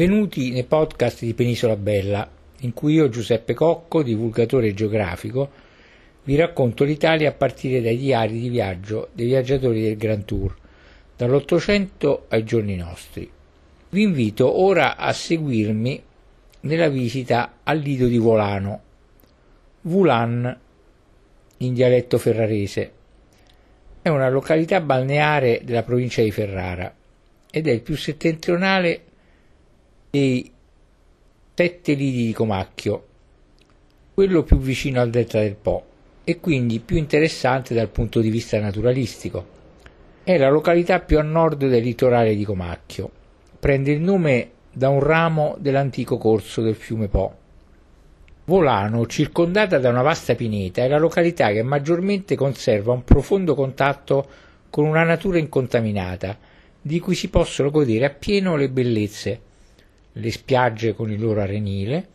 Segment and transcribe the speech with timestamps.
[0.00, 2.26] Benvenuti nei podcast di Penisola Bella,
[2.60, 5.50] in cui io, Giuseppe Cocco, divulgatore geografico,
[6.24, 10.56] vi racconto l'Italia a partire dai diari di viaggio dei viaggiatori del Grand Tour,
[11.14, 13.30] dall'Ottocento ai giorni nostri.
[13.90, 16.02] Vi invito ora a seguirmi
[16.60, 18.80] nella visita al lido di Volano,
[19.82, 20.58] Vulan
[21.58, 22.92] in dialetto ferrarese.
[24.00, 26.90] È una località balneare della provincia di Ferrara
[27.50, 29.02] ed è il più settentrionale
[30.10, 30.50] dei
[31.54, 33.06] sette lidi di Comacchio,
[34.12, 35.84] quello più vicino al delta del Po
[36.24, 39.58] e quindi più interessante dal punto di vista naturalistico.
[40.24, 43.10] È la località più a nord del litorale di Comacchio.
[43.60, 47.36] Prende il nome da un ramo dell'antico corso del fiume Po.
[48.46, 54.26] Volano, circondata da una vasta pineta, è la località che maggiormente conserva un profondo contatto
[54.70, 56.36] con una natura incontaminata,
[56.80, 59.40] di cui si possono godere appieno le bellezze,
[60.12, 62.08] le spiagge con il loro arenile,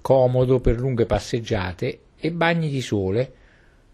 [0.00, 3.32] comodo per lunghe passeggiate e bagni di sole,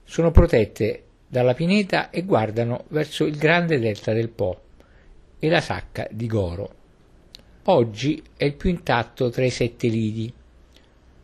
[0.05, 4.61] sono protette dalla pineta e guardano verso il grande delta del Po
[5.39, 6.75] e la sacca di Goro.
[7.65, 10.33] Oggi è il più intatto tra i sette lidi.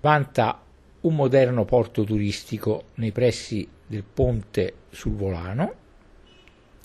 [0.01, 0.63] Vanta
[1.01, 5.85] un moderno porto turistico nei pressi del ponte sul Volano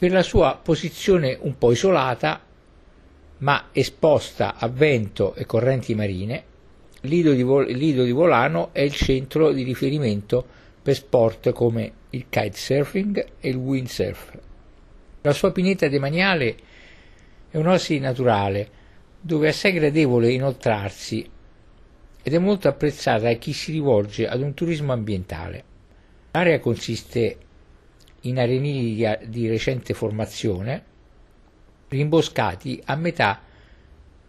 [0.01, 2.41] per la sua posizione un po' isolata,
[3.41, 6.43] ma esposta a vento e correnti marine,
[7.01, 10.45] Lido di, Vol- Lido di Volano è il centro di riferimento
[10.81, 14.37] per sport come il kitesurfing e il windsurf.
[15.21, 16.55] La sua pineta demaniale
[17.49, 18.79] è un'oasi naturale
[19.19, 21.27] dove è assai gradevole inoltrarsi
[22.23, 25.63] ed è molto apprezzata da chi si rivolge ad un turismo ambientale.
[26.31, 27.37] L'area consiste
[28.21, 30.85] in arenili di recente formazione,
[31.91, 33.41] rimboscati a metà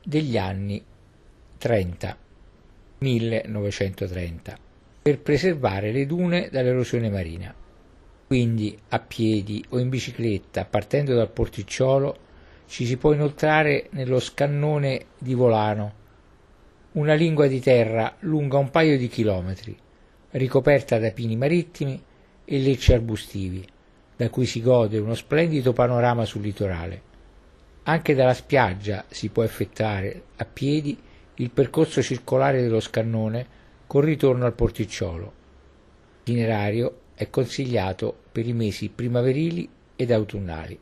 [0.02, 0.84] degli anni
[1.58, 2.16] 30,
[2.98, 4.58] 1930,
[5.00, 7.54] per preservare le dune dall'erosione marina.
[8.26, 12.16] Quindi a piedi o in bicicletta, partendo dal porticciolo,
[12.66, 16.00] ci si può inoltrare nello scannone di Volano,
[16.92, 19.76] una lingua di terra lunga un paio di chilometri,
[20.32, 22.02] ricoperta da pini marittimi
[22.44, 23.64] e lecci arbustivi,
[24.16, 27.10] da cui si gode uno splendido panorama sul litorale.
[27.84, 30.96] Anche dalla spiaggia si può effettuare a piedi
[31.36, 35.32] il percorso circolare dello scannone con ritorno al porticciolo.
[36.22, 40.78] L'itinerario è consigliato per i mesi primaverili ed autunnali.